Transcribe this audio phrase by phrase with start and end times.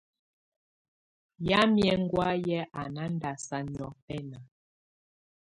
[1.47, 4.37] Yamɛ̀́á ɛŋgɔ̀áyɛ̀ à na ndàsaa niɔ̀fɛna.